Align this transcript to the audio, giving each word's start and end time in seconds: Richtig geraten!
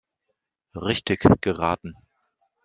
Richtig 0.75 1.27
geraten! 1.41 1.93